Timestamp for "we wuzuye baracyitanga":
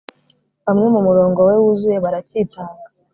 1.49-2.83